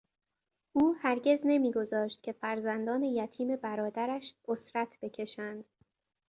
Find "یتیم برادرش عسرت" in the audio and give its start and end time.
3.03-4.97